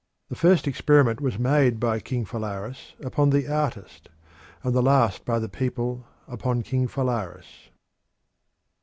[0.29, 4.09] The first experiment was made by King Phalaris upon the artist,
[4.63, 7.69] and the last by the people upon King Phalaris.